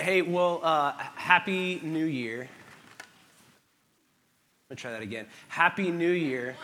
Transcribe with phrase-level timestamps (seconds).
[0.00, 2.48] Hey, well, uh, happy New Year.
[4.70, 5.26] Let me try that again.
[5.48, 6.56] Happy New Year.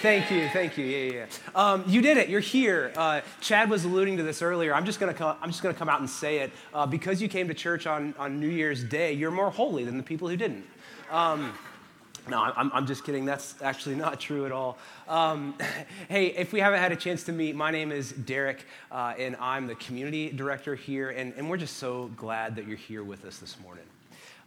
[0.00, 0.84] Thank you, thank you.
[0.84, 1.26] Yeah, yeah.
[1.54, 2.28] Um, you did it.
[2.28, 2.92] You're here.
[2.94, 4.74] Uh, Chad was alluding to this earlier.
[4.74, 5.34] I'm just gonna come.
[5.40, 6.52] I'm just gonna come out and say it.
[6.74, 9.96] Uh, because you came to church on on New Year's Day, you're more holy than
[9.96, 10.66] the people who didn't.
[11.10, 11.54] Um,
[12.28, 13.24] no, I'm, I'm just kidding.
[13.24, 14.78] That's actually not true at all.
[15.08, 15.54] Um,
[16.08, 19.36] hey, if we haven't had a chance to meet, my name is Derek, uh, and
[19.36, 23.24] I'm the community director here, and, and we're just so glad that you're here with
[23.24, 23.84] us this morning.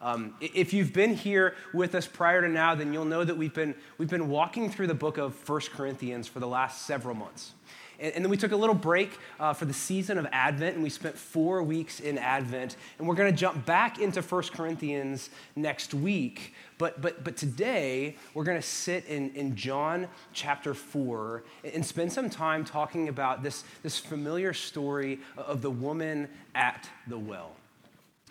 [0.01, 3.53] Um, if you've been here with us prior to now, then you'll know that we've
[3.53, 7.53] been, we've been walking through the book of First Corinthians for the last several months.
[7.99, 10.83] And, and then we took a little break uh, for the season of Advent, and
[10.83, 12.75] we spent four weeks in Advent.
[12.97, 16.53] And we're going to jump back into First Corinthians next week.
[16.77, 22.11] But, but, but today, we're going to sit in, in John chapter 4 and spend
[22.11, 27.55] some time talking about this, this familiar story of the woman at the well.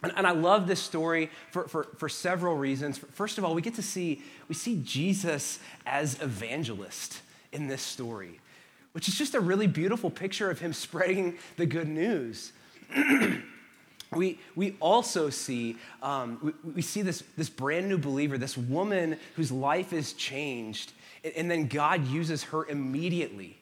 [0.04, 2.98] And, and I love this story for, for, for several reasons.
[2.98, 8.40] First of all, we get to see, we see Jesus as evangelist in this story,
[8.94, 12.52] which is just a really beautiful picture of him spreading the good news.
[14.12, 19.18] we, we also see, um, we, we, see this, this brand new believer, this woman
[19.36, 23.58] whose life is changed, and, and then God uses her immediately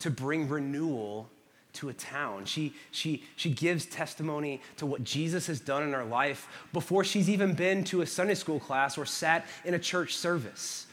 [0.00, 1.28] to bring renewal
[1.74, 2.44] to a town.
[2.44, 7.30] She, she, she gives testimony to what Jesus has done in her life before she's
[7.30, 10.87] even been to a Sunday school class or sat in a church service,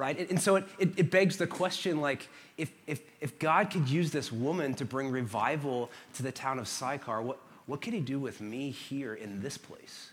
[0.00, 0.18] right?
[0.18, 3.88] And, and so it, it, it begs the question like, if, if, if God could
[3.88, 8.00] use this woman to bring revival to the town of Sychar, what, what could he
[8.00, 10.10] do with me here in this place?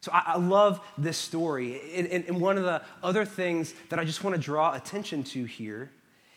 [0.00, 1.80] So I, I love this story.
[1.94, 5.22] And, and, and one of the other things that I just want to draw attention
[5.24, 5.90] to here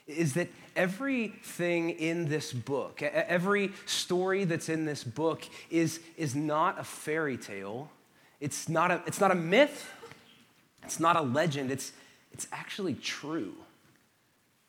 [0.06, 6.80] is that everything in this book, every story that's in this book is, is not
[6.80, 7.90] a fairy tale.
[8.40, 9.90] It's not a, it's not a myth.
[10.84, 11.72] It's not a legend.
[11.72, 11.94] It's,
[12.34, 13.54] it's actually true.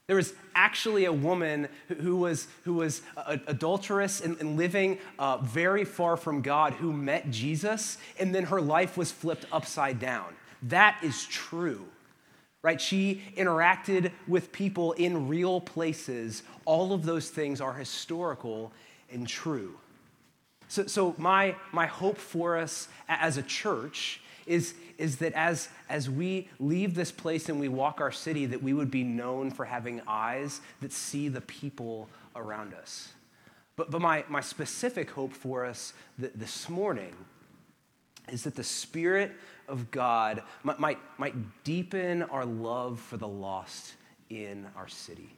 [0.06, 1.69] There was actually a woman
[2.00, 7.30] who was, who was adulterous and, and living uh, very far from God who met
[7.30, 10.34] Jesus, and then her life was flipped upside down.
[10.62, 11.86] That is true
[12.64, 12.80] right?
[12.80, 16.42] She interacted with people in real places.
[16.64, 18.72] All of those things are historical
[19.12, 19.75] and true.
[20.69, 26.09] So, so my, my hope for us as a church is, is that as, as
[26.09, 29.65] we leave this place and we walk our city, that we would be known for
[29.65, 33.12] having eyes that see the people around us.
[33.77, 37.15] But, but my, my specific hope for us th- this morning
[38.31, 39.32] is that the Spirit
[39.69, 43.94] of God might, might, might deepen our love for the lost
[44.31, 45.34] in our city.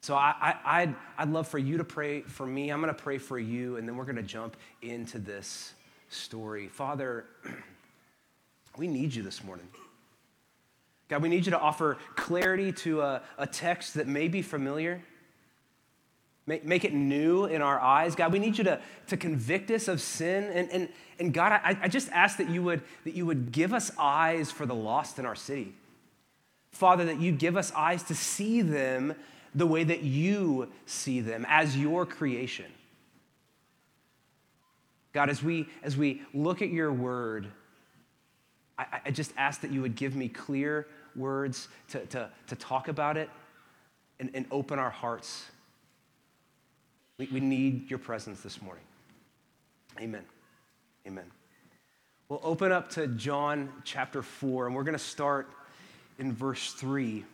[0.00, 2.70] So I, I, would I'd love for you to pray for me.
[2.70, 5.72] I'm going to pray for you, and then we're going to jump into this
[6.10, 6.68] story.
[6.68, 7.26] Father,
[8.76, 9.68] we need you this morning.
[11.08, 15.02] God, we need you to offer clarity to a, a text that may be familiar
[16.46, 18.14] Make, make it new in our eyes.
[18.14, 20.44] God, we need you to, to convict us of sin.
[20.44, 20.88] And, and,
[21.18, 24.52] and God, I, I just ask that you, would, that you would give us eyes
[24.52, 25.74] for the lost in our city.
[26.70, 29.14] Father, that you'd give us eyes to see them
[29.56, 32.66] the way that you see them as your creation.
[35.12, 37.48] God, as we, as we look at your word,
[38.78, 42.88] I, I just ask that you would give me clear words to, to, to talk
[42.88, 43.30] about it
[44.20, 45.46] and, and open our hearts
[47.18, 48.84] we, we need your presence this morning.
[49.98, 50.24] Amen.
[51.06, 51.24] Amen.
[52.28, 55.48] We'll open up to John chapter 4, and we're going to start
[56.18, 57.24] in verse 3.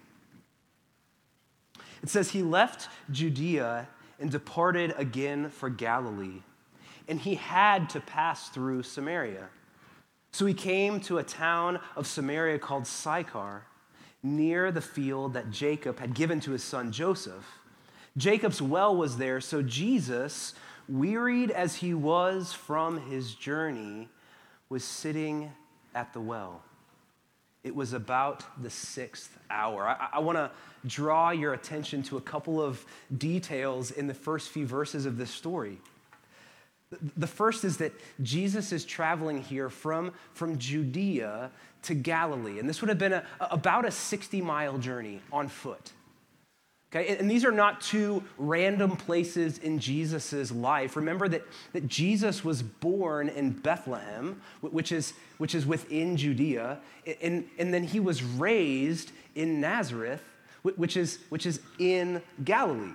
[2.03, 3.89] It says, He left Judea
[4.21, 6.43] and departed again for Galilee,
[7.09, 9.49] and he had to pass through Samaria.
[10.33, 13.67] So he came to a town of Samaria called Sychar,
[14.23, 17.45] near the field that Jacob had given to his son Joseph.
[18.17, 20.55] Jacob's well was there, so Jesus,
[20.89, 24.09] wearied as he was from his journey,
[24.69, 25.53] was sitting
[25.95, 26.63] at the well.
[27.63, 29.87] It was about the sixth hour.
[29.87, 30.51] I, I want to
[30.87, 32.85] draw your attention to a couple of
[33.19, 35.79] details in the first few verses of this story.
[37.17, 37.93] The first is that
[38.23, 41.51] Jesus is traveling here from, from Judea
[41.83, 45.93] to Galilee, and this would have been a, about a 60 mile journey on foot.
[46.95, 50.95] Okay, and these are not two random places in Jesus' life.
[50.95, 51.43] Remember that,
[51.73, 56.81] that Jesus was born in Bethlehem, which is, which is within Judea,
[57.23, 60.23] and, and then he was raised in Nazareth,
[60.63, 62.93] which is, which is in Galilee.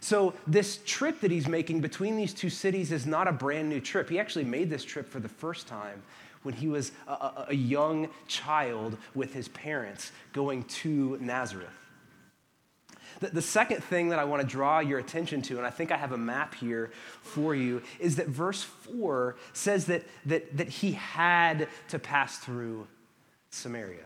[0.00, 3.80] So, this trip that he's making between these two cities is not a brand new
[3.80, 4.08] trip.
[4.08, 6.02] He actually made this trip for the first time
[6.42, 11.68] when he was a, a, a young child with his parents going to Nazareth.
[13.20, 15.92] The, the second thing that I want to draw your attention to, and I think
[15.92, 20.68] I have a map here for you, is that verse 4 says that, that, that
[20.68, 22.86] he had to pass through
[23.50, 24.04] Samaria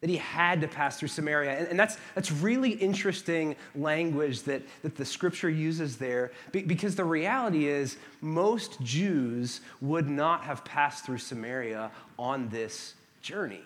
[0.00, 1.52] that he had to pass through Samaria.
[1.52, 7.04] And, and, that's, that's really interesting language that, that the scripture uses there because the
[7.04, 13.64] reality is most Jews would not have passed through Samaria on this journey.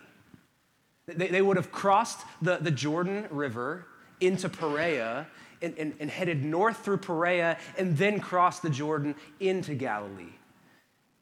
[1.06, 3.86] They, they would have crossed the, the Jordan River
[4.20, 5.26] into Perea
[5.62, 10.32] and, and, and headed north through Perea and then crossed the Jordan into Galilee.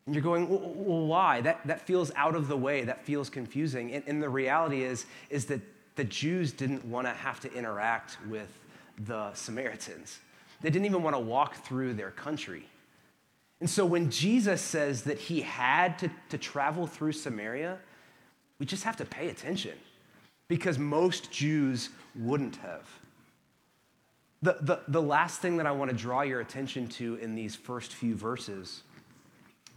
[0.09, 1.43] And you're going, well, why?
[1.43, 2.83] That, that feels out of the way.
[2.83, 3.93] That feels confusing.
[3.93, 5.61] And, and the reality is, is that
[5.97, 8.49] the Jews didn't want to have to interact with
[9.05, 10.19] the Samaritans.
[10.63, 12.65] They didn't even want to walk through their country.
[13.61, 17.77] And so when Jesus says that he had to, to travel through Samaria,
[18.59, 19.75] we just have to pay attention
[20.49, 22.89] because most Jews wouldn't have.
[24.41, 27.55] The, the, the last thing that I want to draw your attention to in these
[27.55, 28.85] first few verses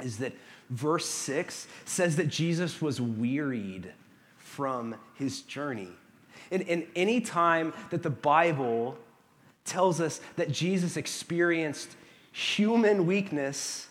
[0.03, 0.33] is that
[0.69, 3.91] verse 6 says that Jesus was wearied
[4.37, 5.89] from his journey.
[6.51, 8.97] And, and any time that the Bible
[9.65, 11.95] tells us that Jesus experienced
[12.31, 13.87] human weakness,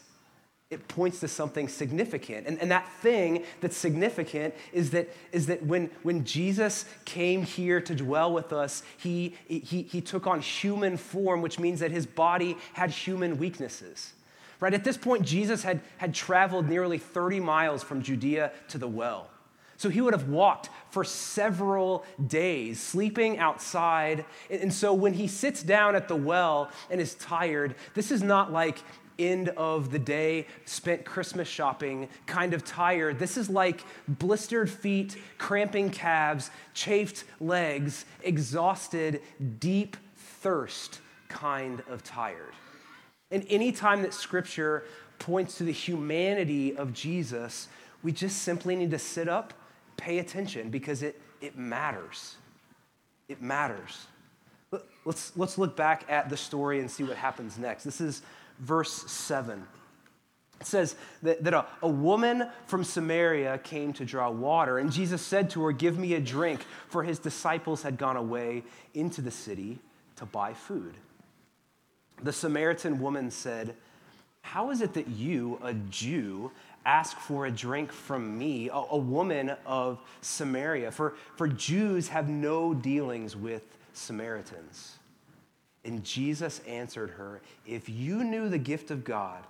[0.70, 2.46] it points to something significant.
[2.46, 7.80] And, and that thing that's significant is that, is that when, when Jesus came here
[7.80, 12.06] to dwell with us, he, he, he took on human form, which means that his
[12.06, 14.12] body had human weaknesses.
[14.60, 14.74] Right?
[14.74, 19.30] At this point, Jesus had, had traveled nearly 30 miles from Judea to the well.
[19.78, 24.26] So he would have walked for several days, sleeping outside.
[24.50, 28.52] And so when he sits down at the well and is tired, this is not
[28.52, 28.82] like
[29.18, 33.18] end of the day, spent Christmas shopping, kind of tired.
[33.18, 39.22] This is like blistered feet, cramping calves, chafed legs, exhausted,
[39.58, 42.52] deep thirst kind of tired.
[43.30, 44.84] And anytime that scripture
[45.18, 47.68] points to the humanity of Jesus,
[48.02, 49.52] we just simply need to sit up,
[49.96, 52.36] pay attention, because it, it matters.
[53.28, 54.06] It matters.
[55.04, 57.84] Let's, let's look back at the story and see what happens next.
[57.84, 58.22] This is
[58.58, 59.66] verse 7.
[60.60, 65.22] It says that, that a, a woman from Samaria came to draw water, and Jesus
[65.22, 68.62] said to her, Give me a drink, for his disciples had gone away
[68.92, 69.78] into the city
[70.16, 70.94] to buy food.
[72.22, 73.74] The Samaritan woman said,
[74.42, 76.50] How is it that you, a Jew,
[76.84, 80.90] ask for a drink from me, a, a, woman of Samaria?
[80.90, 83.62] For, for Jews have no dealings with
[83.94, 84.96] Samaritans.
[85.84, 89.44] And Jesus answered her, If you knew the gift of God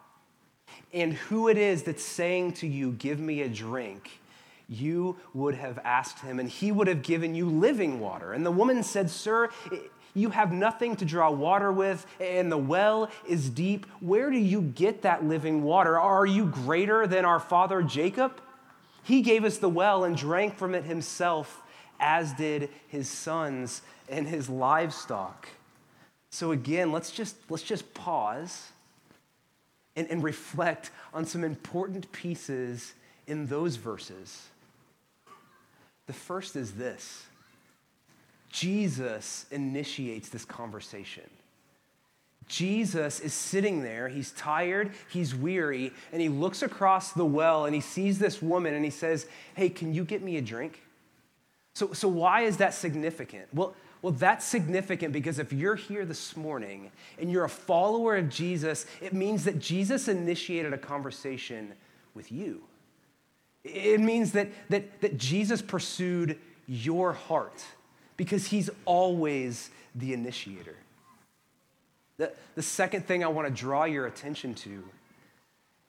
[0.92, 4.20] and who it is that's saying to you, Give me a drink,
[4.68, 8.32] you would have asked him, and he would have given you living water.
[8.32, 9.50] And the woman said, Sir,
[10.14, 13.86] you have nothing to draw water with, and the well is deep.
[14.00, 15.98] Where do you get that living water?
[15.98, 18.40] Are you greater than our father Jacob?
[19.02, 21.62] He gave us the well and drank from it himself,
[21.98, 25.48] as did his sons and his livestock.
[26.30, 28.68] So again, let's just, let's just pause
[29.96, 32.94] and, and reflect on some important pieces
[33.26, 34.48] in those verses.
[36.06, 37.26] The first is this
[38.50, 41.28] Jesus initiates this conversation.
[42.48, 47.74] Jesus is sitting there, he's tired, he's weary, and he looks across the well and
[47.74, 50.82] he sees this woman and he says, Hey, can you get me a drink?
[51.74, 53.46] So, so why is that significant?
[53.54, 56.90] Well, well, that's significant because if you're here this morning
[57.20, 61.72] and you're a follower of Jesus, it means that Jesus initiated a conversation
[62.14, 62.62] with you.
[63.62, 67.62] It means that, that, that Jesus pursued your heart
[68.20, 70.76] because he's always the initiator.
[72.18, 74.84] The, the second thing I want to draw your attention to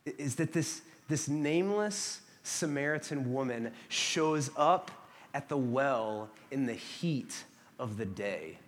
[0.06, 4.92] is that this, this nameless Samaritan woman shows up
[5.34, 7.44] at the well in the heat
[7.78, 8.60] of the day.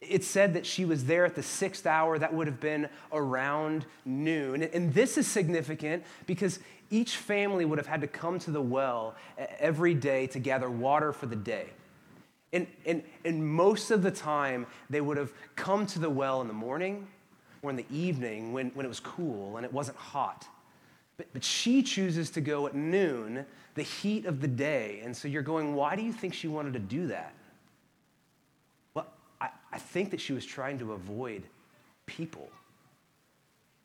[0.00, 3.84] It said that she was there at the sixth hour, that would have been around
[4.06, 4.62] noon.
[4.62, 9.14] And this is significant because each family would have had to come to the well
[9.58, 11.68] every day to gather water for the day.
[12.52, 16.48] And, and, and most of the time, they would have come to the well in
[16.48, 17.06] the morning
[17.62, 20.46] or in the evening when, when it was cool and it wasn't hot.
[21.16, 25.00] But, but she chooses to go at noon, the heat of the day.
[25.04, 27.34] And so you're going, why do you think she wanted to do that?
[28.94, 29.06] Well,
[29.40, 31.42] I, I think that she was trying to avoid
[32.06, 32.48] people.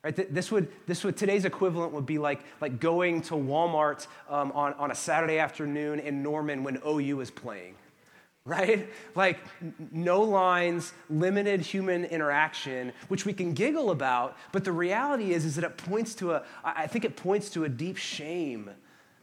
[0.06, 0.34] Right?
[0.34, 4.74] This would, this would, today's equivalent would be like, like going to Walmart um, on,
[4.76, 7.74] on a Saturday afternoon in Norman when OU is playing,
[8.46, 8.90] right?
[9.16, 9.40] Like
[9.92, 15.56] no lines, limited human interaction, which we can giggle about, but the reality is, is
[15.56, 18.70] that it points to a, I think it points to a deep shame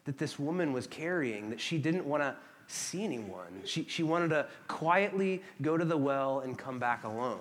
[0.05, 2.35] that this woman was carrying, that she didn't want to
[2.67, 3.63] see anyone.
[3.65, 7.41] She, she wanted to quietly go to the well and come back alone.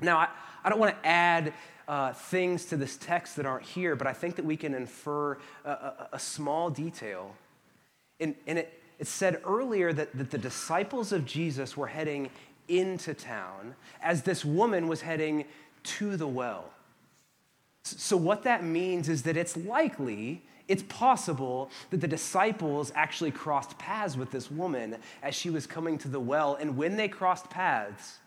[0.00, 0.28] Now, I,
[0.64, 1.52] I don't want to add
[1.86, 5.38] uh, things to this text that aren't here, but I think that we can infer
[5.64, 7.34] a, a, a small detail.
[8.20, 12.30] And, and it, it said earlier that, that the disciples of Jesus were heading
[12.66, 15.44] into town as this woman was heading
[15.82, 16.70] to the well.
[17.82, 23.78] So, what that means is that it's likely, it's possible that the disciples actually crossed
[23.78, 26.56] paths with this woman as she was coming to the well.
[26.60, 28.18] And when they crossed paths,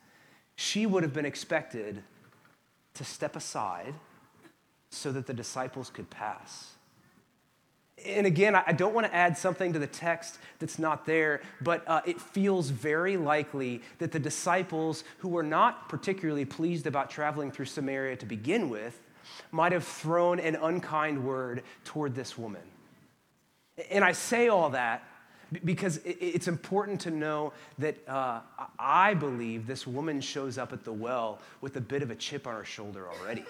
[0.55, 2.01] she would have been expected
[2.95, 3.93] to step aside
[4.89, 6.73] so that the disciples could pass.
[8.05, 11.88] And again, I don't want to add something to the text that's not there, but
[11.88, 17.51] uh, it feels very likely that the disciples, who were not particularly pleased about traveling
[17.51, 19.00] through Samaria to begin with,
[19.51, 22.62] might have thrown an unkind word toward this woman.
[23.89, 25.03] And I say all that
[25.65, 28.39] because it's important to know that uh,
[28.79, 32.48] I believe this woman shows up at the well with a bit of a chip
[32.48, 33.43] on her shoulder already.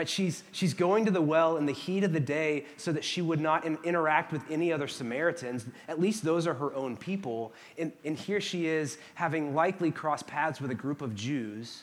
[0.00, 0.08] Right?
[0.08, 3.20] She's, she's going to the well in the heat of the day so that she
[3.20, 5.66] would not in, interact with any other Samaritans.
[5.88, 7.52] At least those are her own people.
[7.76, 11.82] And, and here she is, having likely crossed paths with a group of Jews.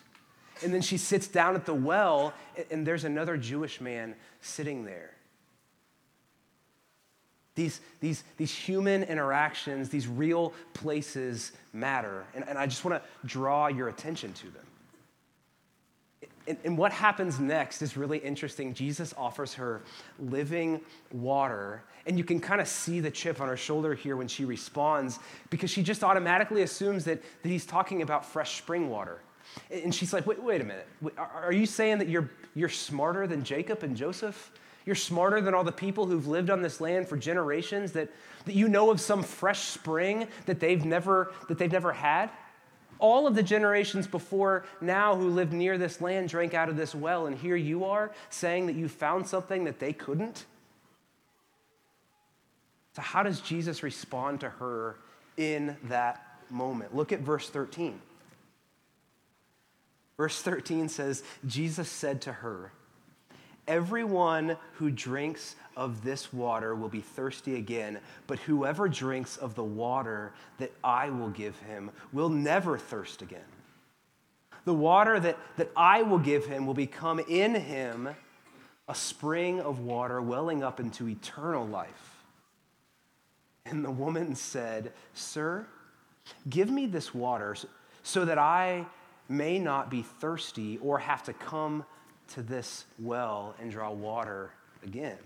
[0.63, 4.83] And then she sits down at the well, and, and there's another Jewish man sitting
[4.83, 5.11] there.
[7.53, 12.25] These, these, these human interactions, these real places matter.
[12.33, 14.65] And, and I just want to draw your attention to them.
[16.47, 18.73] And, and what happens next is really interesting.
[18.73, 19.81] Jesus offers her
[20.17, 24.27] living water, and you can kind of see the chip on her shoulder here when
[24.27, 29.19] she responds because she just automatically assumes that, that he's talking about fresh spring water.
[29.71, 30.87] And she's like, wait, wait a minute.
[31.17, 34.51] Are you saying that you're, you're smarter than Jacob and Joseph?
[34.85, 38.09] You're smarter than all the people who've lived on this land for generations, that,
[38.45, 42.29] that you know of some fresh spring that they've never, that they've never had.
[42.99, 46.95] All of the generations before now who lived near this land drank out of this
[46.95, 50.45] well, and here you are saying that you found something that they couldn't.
[52.95, 54.95] So, how does Jesus respond to her
[55.37, 56.95] in that moment?
[56.95, 58.01] Look at verse 13.
[60.17, 62.71] Verse 13 says, Jesus said to her,
[63.67, 69.63] Everyone who drinks of this water will be thirsty again, but whoever drinks of the
[69.63, 73.39] water that I will give him will never thirst again.
[74.65, 78.09] The water that, that I will give him will become in him
[78.89, 82.25] a spring of water welling up into eternal life.
[83.65, 85.67] And the woman said, Sir,
[86.49, 87.55] give me this water
[88.03, 88.85] so that I
[89.29, 91.85] may not be thirsty or have to come
[92.29, 94.51] to this well and draw water
[94.83, 95.17] again.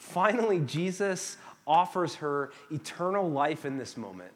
[0.00, 4.32] Finally, Jesus offers her eternal life in this moment.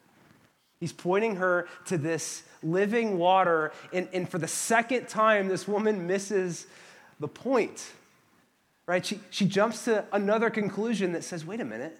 [0.78, 6.06] He's pointing her to this living water, and, and for the second time, this woman
[6.06, 6.66] misses
[7.18, 7.90] the point.
[8.86, 9.04] Right?
[9.04, 11.98] She, she jumps to another conclusion that says, wait a minute,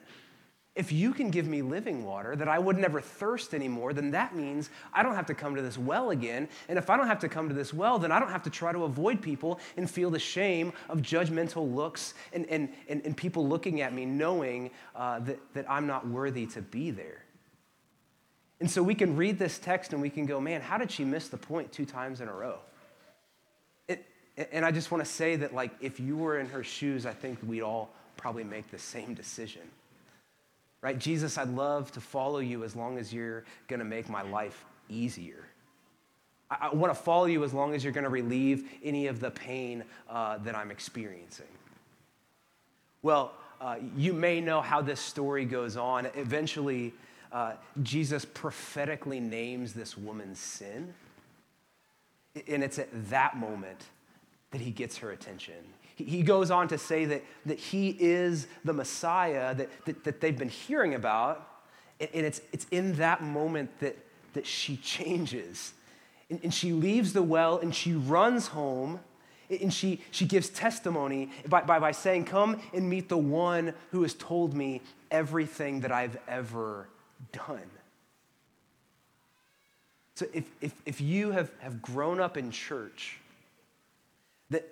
[0.76, 4.34] if you can give me living water that I would never thirst anymore, then that
[4.34, 6.48] means I don't have to come to this well again.
[6.68, 8.50] And if I don't have to come to this well, then I don't have to
[8.50, 13.16] try to avoid people and feel the shame of judgmental looks and, and, and, and
[13.16, 17.22] people looking at me knowing uh, that, that I'm not worthy to be there.
[18.58, 21.04] And so we can read this text and we can go, man, how did she
[21.04, 22.58] miss the point two times in a row?
[23.86, 24.04] It,
[24.50, 27.12] and I just want to say that, like, if you were in her shoes, I
[27.12, 29.62] think we'd all probably make the same decision
[30.84, 30.98] right?
[30.98, 34.66] Jesus, I'd love to follow you as long as you're going to make my life
[34.90, 35.42] easier.
[36.50, 39.18] I, I want to follow you as long as you're going to relieve any of
[39.18, 41.46] the pain uh, that I'm experiencing.
[43.00, 46.06] Well, uh, you may know how this story goes on.
[46.16, 46.92] Eventually,
[47.32, 50.92] uh, Jesus prophetically names this woman's sin.
[52.46, 53.84] And it's at that moment
[54.50, 55.54] that he gets her attention.
[55.96, 60.36] He goes on to say that, that he is the Messiah that, that, that they've
[60.36, 61.48] been hearing about.
[62.00, 63.96] And it's, it's in that moment that,
[64.32, 65.72] that she changes.
[66.30, 69.00] And, and she leaves the well and she runs home
[69.50, 74.02] and she, she gives testimony by, by, by saying, Come and meet the one who
[74.02, 76.88] has told me everything that I've ever
[77.32, 77.70] done.
[80.14, 83.18] So if, if, if you have, have grown up in church,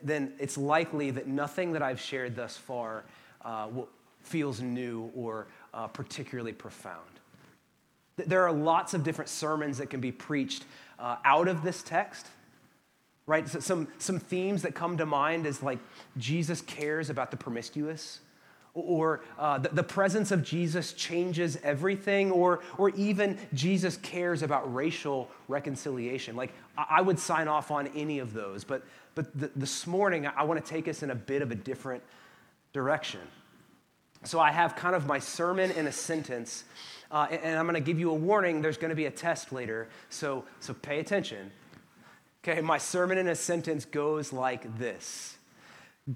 [0.03, 3.05] then it's likely that nothing that I've shared thus far
[3.45, 3.69] uh,
[4.23, 7.01] feels new or uh, particularly profound.
[8.17, 10.65] There are lots of different sermons that can be preached
[10.99, 12.27] uh, out of this text,
[13.27, 13.49] right?
[13.49, 15.79] So some, some themes that come to mind is like
[16.19, 18.21] Jesus cares about the promiscuous,
[18.75, 24.73] or uh, the, the, presence of Jesus changes everything, or, or even Jesus cares about
[24.75, 26.37] racial reconciliation.
[26.37, 28.83] Like, I, I would sign off on any of those, but,
[29.15, 32.03] but th- this morning I want to take us in a bit of a different
[32.73, 33.21] direction.
[34.25, 36.65] So I have kind of my sermon in a sentence,
[37.11, 38.63] uh, and, and I'm going to give you a warning.
[38.63, 41.51] There's going to be a test later, so, so pay attention.
[42.43, 45.37] Okay, my sermon in a sentence goes like this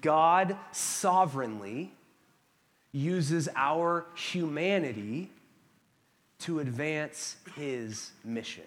[0.01, 1.93] God sovereignly
[2.97, 5.31] uses our humanity
[6.39, 8.65] to advance his mission.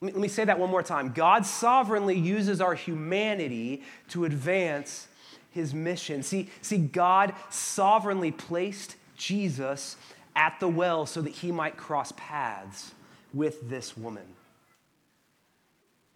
[0.00, 1.12] Let me, say that one more time.
[1.12, 5.06] God sovereignly uses our humanity to advance
[5.50, 6.22] his mission.
[6.22, 9.96] See, see, God sovereignly placed Jesus
[10.34, 12.94] at the well so that he might cross paths
[13.32, 14.26] with this woman.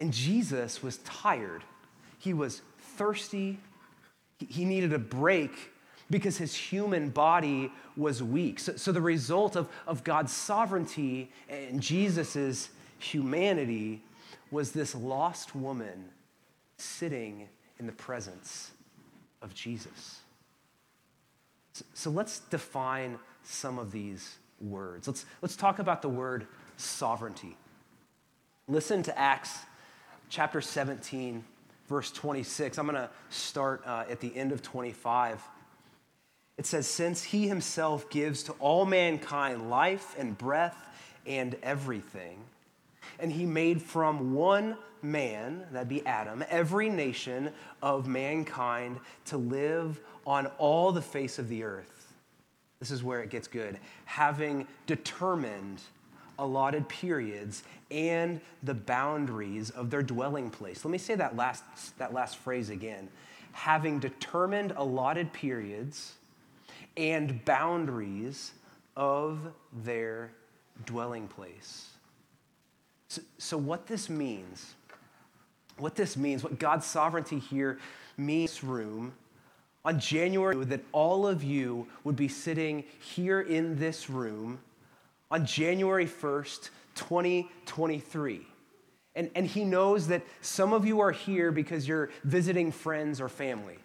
[0.01, 1.63] And Jesus was tired.
[2.19, 2.61] He was
[2.97, 3.59] thirsty.
[4.39, 5.71] He needed a break
[6.09, 8.59] because his human body was weak.
[8.59, 14.01] So, so the result of, of God's sovereignty and Jesus' humanity
[14.51, 16.05] was this lost woman
[16.77, 17.49] sitting
[17.79, 18.71] in the presence
[19.41, 20.21] of Jesus.
[21.73, 25.07] So, so let's define some of these words.
[25.07, 26.47] Let's, let's talk about the word
[26.77, 27.55] sovereignty.
[28.67, 29.59] Listen to Acts
[30.29, 31.43] chapter 17,
[31.87, 32.77] verse 26.
[32.77, 35.41] I'm going to start uh, at the end of 25.
[36.57, 40.75] It says, Since he himself gives to all mankind life and breath
[41.25, 42.39] and everything,
[43.19, 49.99] and he made from one man, that'd be Adam, every nation of mankind to live
[50.25, 52.13] on all the face of the earth.
[52.79, 53.79] This is where it gets good.
[54.05, 55.81] Having determined
[56.39, 60.85] allotted periods and the boundaries of their dwelling place.
[60.85, 61.63] Let me say that last,
[61.97, 63.07] that last phrase again.
[63.53, 66.13] Having determined allotted periods
[66.97, 68.51] and boundaries
[68.95, 69.39] of
[69.83, 70.31] their
[70.85, 71.89] dwelling place.
[73.07, 74.73] So, so, what this means,
[75.77, 77.79] what this means, what God's sovereignty here
[78.17, 79.13] means, room,
[79.85, 84.59] on January, that all of you would be sitting here in this room
[85.31, 88.41] on January 1st, 2023.
[89.15, 93.29] And, and he knows that some of you are here because you're visiting friends or
[93.29, 93.77] family.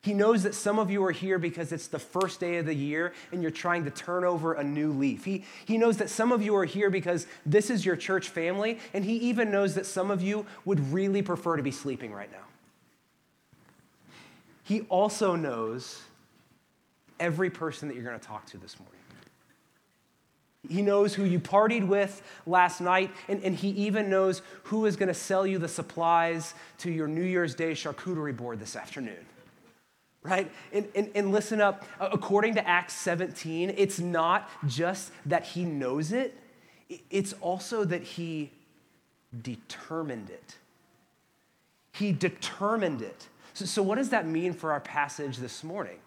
[0.00, 2.74] He knows that some of you are here because it's the first day of the
[2.74, 5.24] year and you're trying to turn over a new leaf.
[5.24, 8.78] He, he knows that some of you are here because this is your church family,
[8.94, 12.30] and he even knows that some of you would really prefer to be sleeping right
[12.30, 12.38] now.
[14.62, 16.00] He also knows
[17.18, 18.94] every person that you're going to talk to this morning.
[20.68, 24.96] He knows who you partied with last night, and, and he even knows who is
[24.96, 29.24] going to sell you the supplies to your New Year's Day charcuterie board this afternoon
[30.22, 30.50] right?
[30.72, 36.12] And, and, and, listen up, according to Acts 17, it's not just that he knows
[36.12, 36.36] it,
[37.10, 38.50] it's also that he
[39.42, 40.56] determined it.
[41.92, 43.28] He determined it.
[43.54, 45.98] So, so what does that mean for our passage this morning?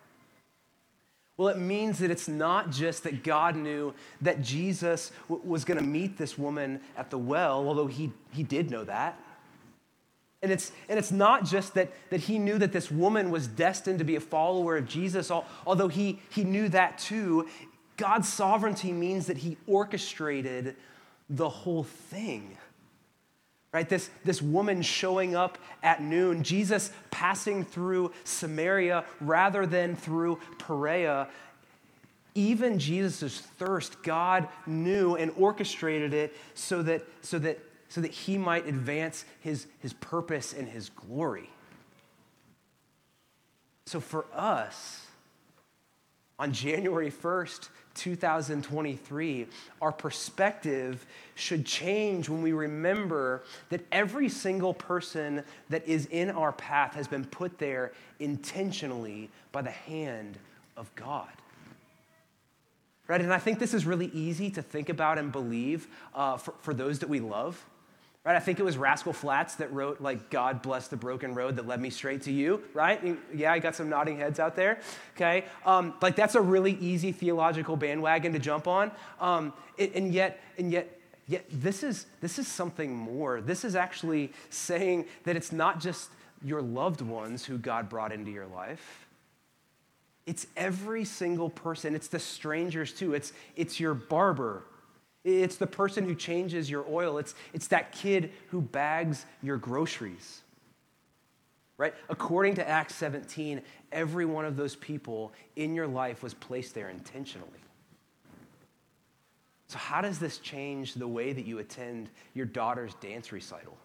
[1.38, 5.80] Well, it means that it's not just that God knew that Jesus w- was going
[5.80, 9.20] to meet this woman at the well, although he, he did know that.
[10.42, 14.00] And it's, and it's not just that, that he knew that this woman was destined
[14.00, 17.48] to be a follower of Jesus, although he, he knew that too.
[17.98, 20.76] God's sovereignty means that he orchestrated
[21.30, 22.58] the whole thing.
[23.72, 23.88] Right?
[23.88, 31.30] This, this woman showing up at noon, Jesus passing through Samaria rather than through Perea.
[32.34, 37.60] Even Jesus' thirst, God knew and orchestrated it so that, so that
[37.92, 41.50] so that he might advance his, his purpose and his glory.
[43.86, 45.06] So for us,
[46.40, 49.46] on January 1st, 2023,
[49.82, 56.54] our perspective should change when we remember that every single person that is in our
[56.54, 60.38] path has been put there intentionally by the hand
[60.78, 61.28] of God.
[63.10, 63.20] Right?
[63.20, 66.74] And I think this is really easy to think about and believe uh, for, for
[66.74, 67.62] those that we love.
[68.24, 68.36] Right?
[68.36, 71.66] I think it was Rascal Flatts that wrote, like, God bless the broken road that
[71.66, 73.18] led me straight to you, right?
[73.34, 74.80] Yeah, I got some nodding heads out there,
[75.16, 75.46] okay?
[75.66, 78.92] Um, like, that's a really easy theological bandwagon to jump on.
[79.20, 83.40] Um, and yet, and yet, Yet this is, this is something more.
[83.40, 86.10] This is actually saying that it's not just
[86.44, 89.08] your loved ones who God brought into your life.
[90.26, 91.96] It's every single person.
[91.96, 93.14] It's the strangers too.
[93.14, 94.64] It's, it's your barber.
[95.24, 97.18] It's the person who changes your oil.
[97.18, 100.42] It's, it's that kid who bags your groceries.
[101.78, 101.94] Right?
[102.10, 106.90] According to Acts 17, every one of those people in your life was placed there
[106.90, 107.50] intentionally.
[109.68, 113.78] So, how does this change the way that you attend your daughter's dance recital?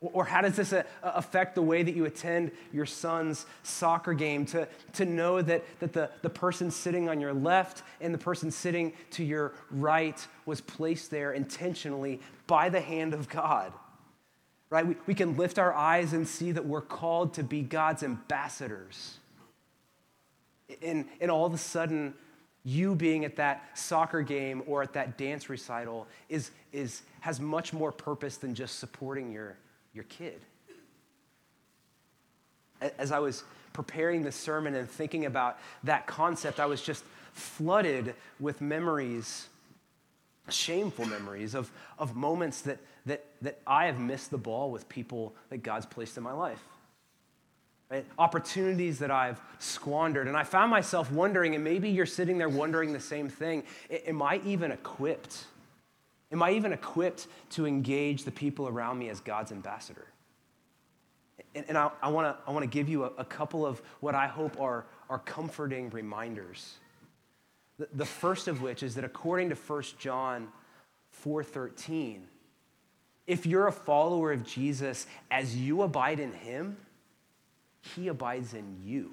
[0.00, 4.46] Or how does this uh, affect the way that you attend your son's soccer game?
[4.46, 8.50] To, to know that, that the, the person sitting on your left and the person
[8.50, 13.74] sitting to your right was placed there intentionally by the hand of God.
[14.70, 14.86] Right?
[14.86, 19.18] We, we can lift our eyes and see that we're called to be God's ambassadors.
[20.80, 22.14] And, and all of a sudden,
[22.64, 27.72] you being at that soccer game or at that dance recital is, is, has much
[27.72, 29.56] more purpose than just supporting your,
[29.94, 30.40] your kid.
[32.98, 38.14] As I was preparing the sermon and thinking about that concept, I was just flooded
[38.38, 39.48] with memories,
[40.48, 45.34] shameful memories of, of moments that, that, that I have missed the ball with people
[45.50, 46.62] that God's placed in my life
[47.90, 48.06] right?
[48.18, 50.28] opportunities that I've squandered.
[50.28, 54.22] And I found myself wondering, and maybe you're sitting there wondering the same thing Am
[54.22, 55.44] I even equipped?
[56.32, 60.06] Am I even equipped to engage the people around me as God's ambassador?
[61.54, 64.26] And, and I, I want to I give you a, a, couple of what I
[64.26, 66.74] hope are, are comforting reminders.
[67.78, 70.48] The, the first of which is that according to 1 John
[71.24, 72.20] 4:13,
[73.26, 76.76] if you're a follower of Jesus as you abide in him,
[77.80, 79.12] he abides in you.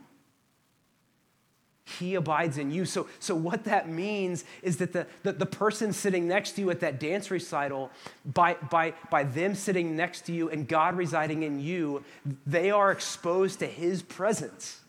[1.87, 2.83] He abides in you.
[2.83, 6.69] So, so what that means is that the, the, the, person sitting next to you
[6.69, 7.91] at that dance recital,
[8.25, 12.03] by, by, by them sitting next to you and God residing in you,
[12.45, 14.81] they are exposed to his presence.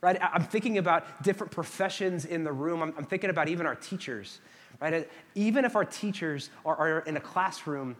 [0.00, 0.16] Right?
[0.22, 2.82] I'm thinking about different professions in the room.
[2.82, 4.40] I'm, I'm thinking about even our teachers.
[4.80, 5.06] Right?
[5.34, 7.94] Even if our teachers are, are in a classroom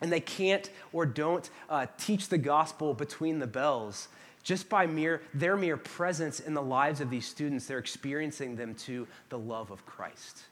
[0.00, 4.06] and they can't or don't uh, teach the gospel between the bells.
[4.42, 8.74] Just by mere, their mere presence in the lives of these students, they're experiencing them
[8.74, 10.42] to the love of Christ.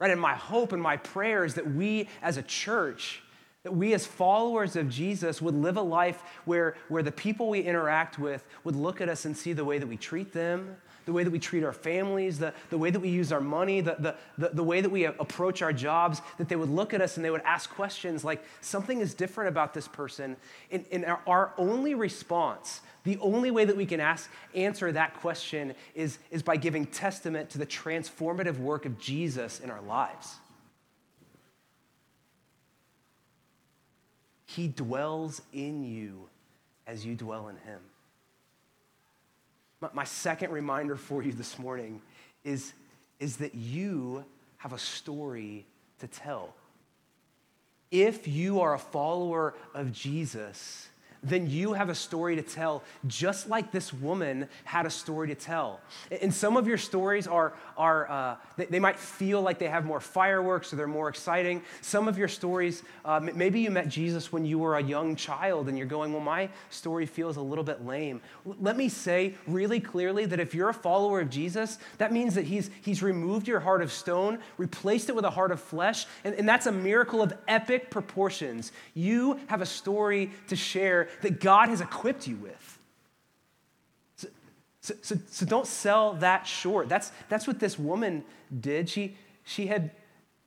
[0.00, 0.10] Right?
[0.10, 3.22] And my hope and my prayer is that we as a church,
[3.62, 7.60] that we as followers of Jesus would live a life where, where the people we
[7.60, 11.12] interact with would look at us and see the way that we treat them, the
[11.12, 13.96] way that we treat our families, the, the way that we use our money, the,
[13.98, 17.16] the, the, the way that we approach our jobs, that they would look at us
[17.16, 20.36] and they would ask questions like, something is different about this person.
[20.70, 25.14] And, and our, our only response, the only way that we can ask, answer that
[25.20, 30.36] question is, is by giving testament to the transformative work of Jesus in our lives.
[34.46, 36.28] He dwells in you
[36.86, 37.80] as you dwell in him.
[39.92, 42.00] My second reminder for you this morning
[42.44, 42.72] is,
[43.20, 44.24] is that you
[44.58, 45.66] have a story
[46.00, 46.54] to tell.
[47.90, 50.88] If you are a follower of Jesus,
[51.24, 55.34] then you have a story to tell, just like this woman had a story to
[55.34, 55.80] tell.
[56.22, 60.00] And some of your stories are, are uh, they, might feel like they have more
[60.00, 61.62] fireworks or they're more exciting.
[61.80, 65.68] Some of your stories, uh, maybe you met Jesus when you were a young child
[65.68, 68.20] and you're going, well, my story feels a little bit lame.
[68.44, 72.44] Let me say really clearly that if you're a follower of Jesus, that means that
[72.44, 76.34] he's, he's removed your heart of stone, replaced it with a heart of flesh, and,
[76.34, 78.72] and that's a miracle of epic proportions.
[78.94, 82.78] You have a story to share that God has equipped you with.
[84.16, 84.28] So,
[84.80, 86.88] so, so, so, don't sell that short.
[86.88, 88.24] That's, that's what this woman
[88.60, 88.88] did.
[88.88, 89.90] She, she had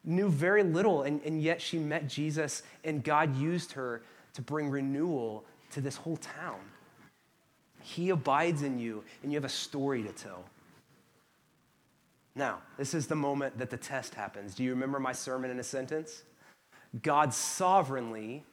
[0.03, 4.01] knew very little, and, and yet she met Jesus, and God used her
[4.33, 6.59] to bring renewal to this whole town.
[7.81, 10.45] He abides in you, and you have a story to tell.
[12.35, 14.53] Now, this is the moment that the test happens.
[14.53, 16.21] Do you remember my sermon in a sentence?
[17.01, 18.43] God sovereignly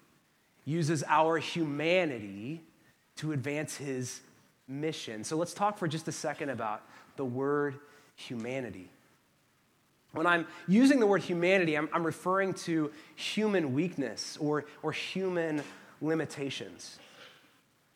[0.65, 2.63] uses our humanity
[3.17, 4.21] to advance his
[4.67, 5.25] mission.
[5.25, 6.83] So let's talk for just a second about
[7.17, 7.79] the word
[8.17, 8.89] humanity.
[10.13, 15.63] When I'm using the word humanity, I'm, I'm referring to human weakness or, or human
[16.01, 16.99] limitations.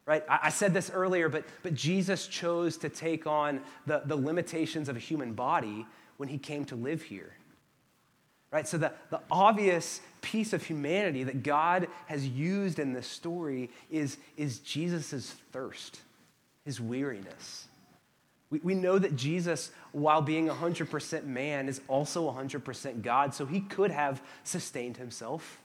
[0.05, 0.25] Right?
[0.29, 4.89] I, I said this earlier, but, but Jesus chose to take on the, the limitations
[4.89, 7.35] of a human body when he came to live here.
[8.51, 8.67] Right?
[8.67, 14.19] So, the, the obvious piece of humanity that God has used in this story is,
[14.37, 16.01] is Jesus' thirst,
[16.65, 17.69] his weariness.
[18.51, 23.61] We, we know that Jesus, while being 100% man, is also 100% God, so he
[23.61, 25.61] could have sustained himself,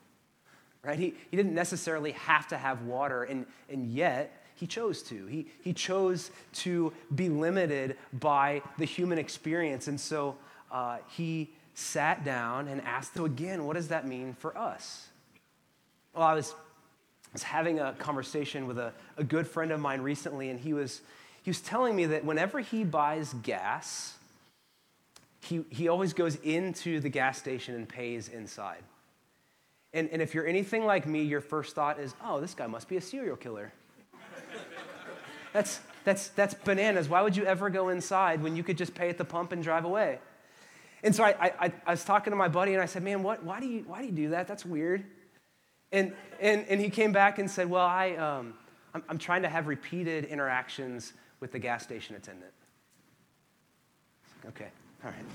[0.83, 0.99] right?
[0.99, 5.25] He, he didn't necessarily have to have water, and, and yet he chose to.
[5.27, 10.35] He, he chose to be limited by the human experience, and so
[10.71, 15.07] uh, he sat down and asked, so again, what does that mean for us?
[16.13, 20.01] Well, I was, I was having a conversation with a, a good friend of mine
[20.01, 21.01] recently, and he was
[21.43, 24.15] he was telling me that whenever he buys gas,
[25.41, 28.81] he, he always goes into the gas station and pays inside.
[29.93, 32.87] And, and if you're anything like me, your first thought is, oh, this guy must
[32.87, 33.73] be a serial killer.
[35.51, 37.09] that's, that's, that's bananas.
[37.09, 39.61] Why would you ever go inside when you could just pay at the pump and
[39.61, 40.19] drive away?
[41.03, 43.43] And so I, I, I was talking to my buddy and I said, man, what,
[43.43, 44.47] why, do you, why do you do that?
[44.47, 45.03] That's weird.
[45.91, 48.53] And, and, and he came back and said, well, I, um,
[48.93, 52.53] I'm, I'm trying to have repeated interactions with the gas station attendant.
[54.45, 54.69] Okay,
[55.03, 55.25] all right.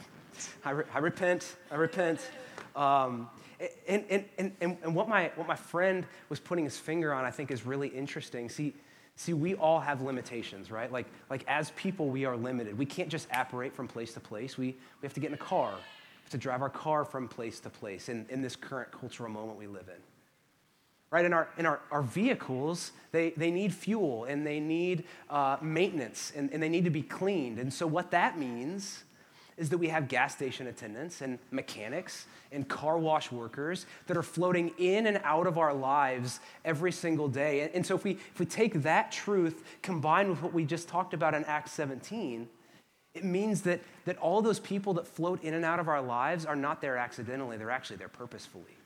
[0.65, 2.21] I, re- I repent, I repent.
[2.75, 3.29] Um,
[3.87, 7.31] and, and, and, and what, my, what my friend was putting his finger on, I
[7.31, 8.49] think, is really interesting.
[8.49, 8.75] See,
[9.19, 10.91] see, we all have limitations, right?
[10.91, 12.79] Like, like as people, we are limited.
[12.79, 14.57] We can't just apparate from place to place.
[14.57, 17.29] We, we have to get in a car, we have to drive our car from
[17.29, 20.03] place to place in, in this current cultural moment we live in
[21.11, 21.25] right?
[21.25, 26.33] In our, in our, our vehicles, they, they need fuel and they need uh, maintenance
[26.37, 27.59] and, and they need to be cleaned.
[27.59, 29.05] And so, what that means
[29.59, 34.23] is that we have gas station attendants and mechanics and car wash workers that are
[34.23, 37.69] floating in and out of our lives every single day.
[37.75, 41.13] And, so, if we, if we take that truth combined with what we just talked
[41.13, 42.49] about in Acts 17,
[43.15, 46.47] it means that, that all those people that float in and out of our lives
[46.47, 48.78] are not there accidentally, they're actually there purposefully.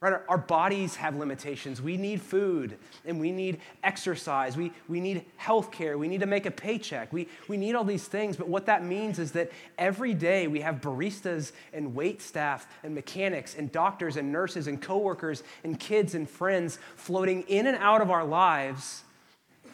[0.00, 0.12] Right?
[0.12, 1.82] Our, our, bodies have limitations.
[1.82, 4.56] We need food and we need exercise.
[4.56, 5.98] We, we need health care.
[5.98, 7.12] We need to make a paycheck.
[7.12, 8.36] We, we need all these things.
[8.36, 12.94] But what that means is that every day we have baristas and wait staff and
[12.94, 18.00] mechanics and doctors and nurses and coworkers and kids and friends floating in and out
[18.00, 19.02] of our lives.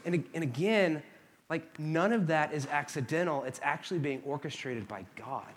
[0.06, 1.02] And, and again,
[1.50, 5.52] like none of that is accidental, it's actually being orchestrated by God.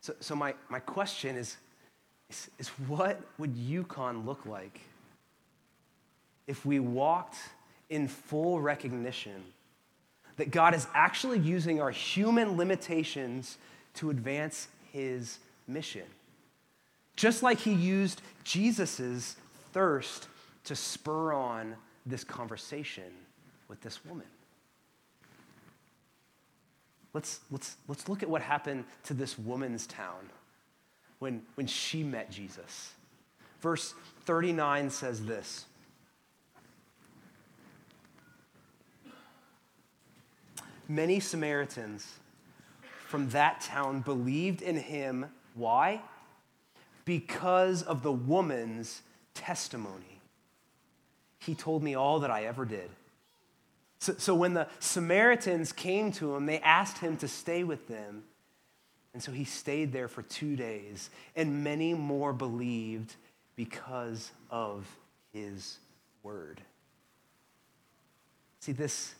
[0.00, 1.56] So, so my, my question is
[2.30, 4.80] is, is what would Yukon look like
[6.46, 7.36] if we walked
[7.90, 9.42] in full recognition
[10.36, 13.58] that God is actually using our human limitations
[13.94, 16.04] to advance his mission?
[17.16, 19.36] Just like he used Jesus'
[19.72, 20.28] thirst
[20.64, 21.74] to spur on
[22.06, 23.10] this conversation
[23.68, 24.26] with this woman.
[27.12, 30.28] Let's, let's, let's look at what happened to this woman's town
[31.18, 32.92] when, when she met Jesus.
[33.60, 35.66] Verse 39 says this
[40.88, 42.06] Many Samaritans
[43.06, 45.26] from that town believed in him.
[45.54, 46.00] Why?
[47.04, 49.02] Because of the woman's
[49.34, 50.20] testimony.
[51.40, 52.90] He told me all that I ever did.
[53.98, 58.24] So, so when the Samaritans came to him, they asked him to stay with them.
[59.14, 63.14] And so he stayed there for two days, and many more believed
[63.56, 64.86] because of
[65.32, 65.78] his
[66.22, 66.60] word.
[68.60, 69.14] See, this,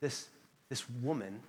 [0.00, 0.28] this,
[0.68, 1.40] this woman,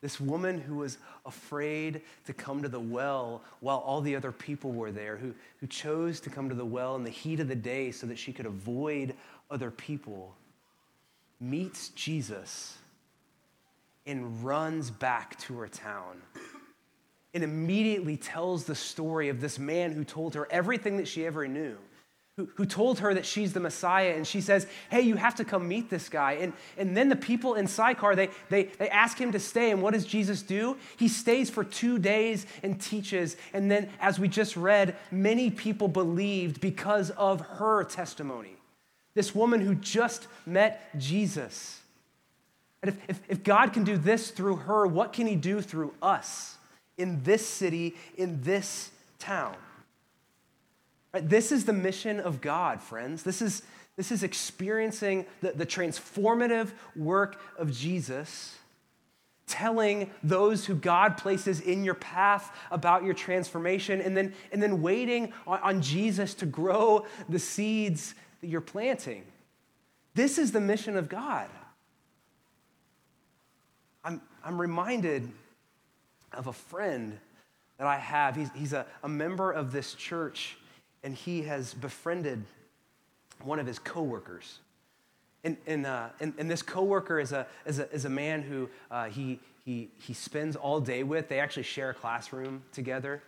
[0.00, 4.72] this woman who was afraid to come to the well while all the other people
[4.72, 7.54] were there, who, who chose to come to the well in the heat of the
[7.54, 9.14] day so that she could avoid
[9.50, 10.34] other people,
[11.40, 12.78] meets Jesus
[14.06, 16.22] and runs back to her town
[17.34, 21.48] and immediately tells the story of this man who told her everything that she ever
[21.48, 21.76] knew.
[22.38, 25.44] Who, who told her that she's the Messiah, and she says, Hey, you have to
[25.44, 26.32] come meet this guy.
[26.32, 29.70] And, and then the people in Sychar, they, they, they ask him to stay.
[29.70, 30.78] And what does Jesus do?
[30.98, 33.36] He stays for two days and teaches.
[33.52, 38.56] And then, as we just read, many people believed because of her testimony.
[39.14, 41.81] This woman who just met Jesus.
[42.82, 46.56] If, if, if God can do this through her, what can he do through us
[46.98, 49.54] in this city, in this town?
[51.14, 51.28] Right?
[51.28, 53.22] This is the mission of God, friends.
[53.22, 53.62] This is,
[53.96, 58.56] this is experiencing the, the transformative work of Jesus,
[59.46, 64.82] telling those who God places in your path about your transformation, and then, and then
[64.82, 69.24] waiting on, on Jesus to grow the seeds that you're planting.
[70.14, 71.48] This is the mission of God.
[74.44, 75.30] I'm, reminded
[76.32, 77.18] of a friend
[77.78, 78.36] that I have.
[78.36, 80.56] He's, he's a, a member of this church,
[81.02, 82.44] and he has befriended
[83.42, 84.58] one of his coworkers.
[85.44, 88.68] And, and, uh, and, and, this coworker is a, is a, is a man who
[88.90, 91.28] uh, he, he, he spends all day with.
[91.28, 93.22] They actually share a classroom together.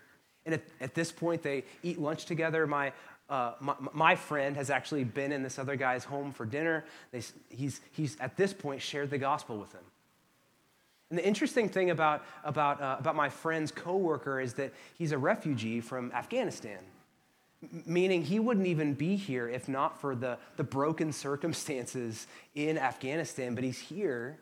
[0.47, 2.67] And at, at this point, they eat lunch together.
[2.67, 2.93] My,
[3.29, 6.85] uh, my, my, friend has actually been in this other guy's home for dinner.
[7.11, 9.83] They, he's, he's, at this point, shared the gospel with him.
[11.15, 15.19] And the interesting thing about, about, uh, about my friend's coworker is that he's a
[15.19, 16.81] refugee from Afghanistan,
[17.87, 23.55] meaning he wouldn't even be here if not for the, the broken circumstances in Afghanistan.
[23.55, 24.41] But he's here,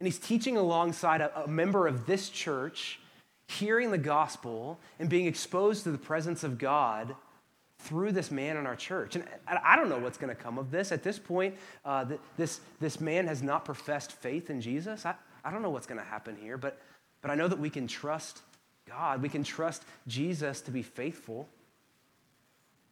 [0.00, 2.98] and he's teaching alongside a, a member of this church,
[3.46, 7.14] hearing the gospel and being exposed to the presence of God
[7.78, 9.14] through this man in our church.
[9.14, 10.90] And I don't know what's going to come of this.
[10.90, 12.04] At this point, uh,
[12.36, 15.06] this, this man has not professed faith in Jesus.
[15.06, 16.80] I, I don't know what's going to happen here, but,
[17.22, 18.42] but I know that we can trust
[18.88, 19.22] God.
[19.22, 21.48] We can trust Jesus to be faithful.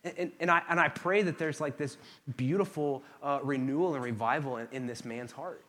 [0.04, 1.96] And, and, and I, and I pray that there's like this
[2.36, 5.64] beautiful uh, renewal and revival in, in this man's heart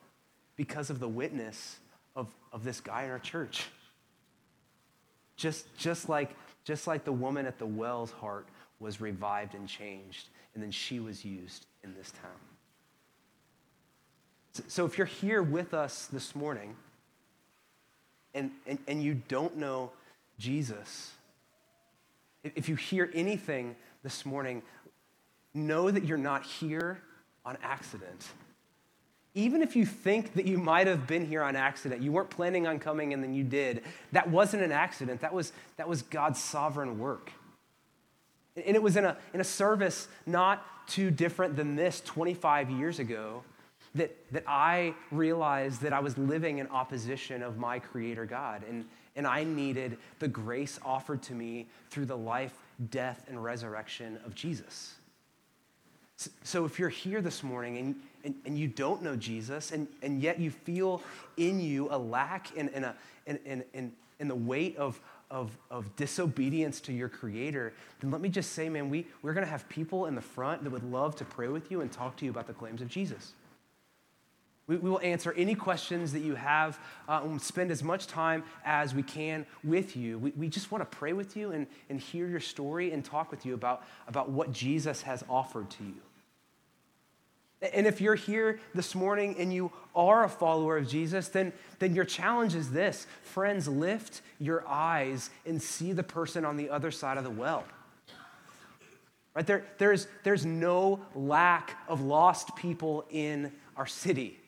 [0.55, 1.79] because of the witness
[2.15, 3.65] of, of this guy in our church.
[5.35, 8.47] Just, just, like, just like the woman at the well's heart
[8.79, 12.31] was revived and changed, and then she was used in this town.
[14.67, 16.75] So if you're here with us this morning
[18.33, 19.91] and, and, and you don't know
[20.38, 21.12] Jesus,
[22.43, 24.62] if you hear anything this morning,
[25.53, 27.01] know that you're not here
[27.45, 28.27] on accident.
[29.35, 32.65] Even if you think that you might have been here on accident, you weren't planning
[32.65, 35.21] on coming and then you did, that wasn't an accident.
[35.21, 37.31] That was, that was God's sovereign work.
[38.55, 42.99] And it was in a, in a service not too different than this 25 years
[42.99, 43.43] ago
[43.95, 48.63] that, that I realized that I was living in opposition of my Creator God.
[48.69, 52.54] And, and I needed the grace offered to me through the life,
[52.91, 54.95] death, and resurrection of Jesus.
[56.43, 60.21] So if you're here this morning and, and, and, you don't know Jesus, and, and
[60.21, 61.02] yet you feel
[61.38, 64.99] in you a lack in, in, a, in, in, in the weight of,
[65.32, 67.71] of, of disobedience to your Creator,
[68.02, 70.63] then let me just say, man, we, we're going to have people in the front
[70.65, 72.89] that would love to pray with you and talk to you about the claims of
[72.89, 73.34] Jesus.
[74.69, 76.79] We, we will answer any questions that you have
[77.10, 80.19] uh, and spend as much time as we can with you.
[80.19, 83.32] We, we just want to pray with you and, and hear your story and talk
[83.32, 86.01] with you about, about what Jesus has offered to you.
[87.73, 91.95] And if you're here this morning and you are a follower of Jesus, then, then
[91.95, 96.91] your challenge is this friends, lift your eyes and see the person on the other
[96.91, 97.65] side of the well.
[99.36, 99.47] Right?
[99.47, 104.39] There, there's, there's no lack of lost people in our city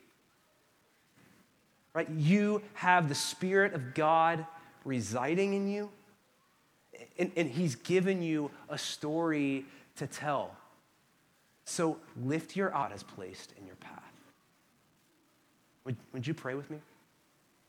[1.94, 2.10] right?
[2.10, 4.46] You have the Spirit of God
[4.86, 5.90] residing in you,
[7.18, 9.66] and, and He's given you a story
[9.98, 10.56] to tell.
[11.66, 13.92] So lift your eyes placed in your path.
[15.86, 16.78] Would, would you pray with me?